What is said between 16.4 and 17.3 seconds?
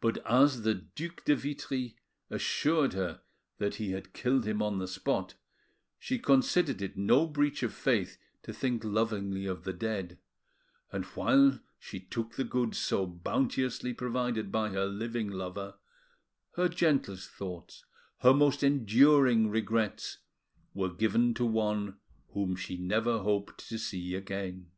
her gentlest